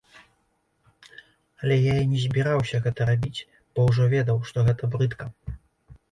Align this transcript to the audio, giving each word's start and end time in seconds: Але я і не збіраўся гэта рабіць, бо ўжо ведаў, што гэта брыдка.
Але 1.63 1.75
я 1.91 1.95
і 2.05 2.07
не 2.13 2.19
збіраўся 2.23 2.79
гэта 2.85 3.01
рабіць, 3.09 3.45
бо 3.75 3.85
ўжо 3.89 4.07
ведаў, 4.15 4.37
што 4.53 4.57
гэта 4.69 4.89
брыдка. 4.97 5.29